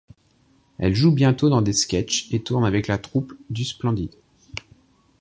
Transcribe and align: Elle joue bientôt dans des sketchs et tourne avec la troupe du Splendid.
Elle 0.79 0.95
joue 0.95 1.11
bientôt 1.11 1.49
dans 1.51 1.61
des 1.61 1.73
sketchs 1.73 2.27
et 2.33 2.41
tourne 2.41 2.65
avec 2.65 2.87
la 2.87 2.97
troupe 2.97 3.35
du 3.51 3.63
Splendid. 3.63 4.09